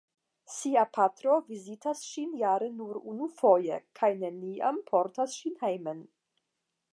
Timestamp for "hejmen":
5.63-6.03